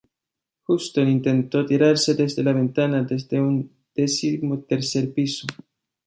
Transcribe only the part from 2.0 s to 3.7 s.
desde la ventana desde un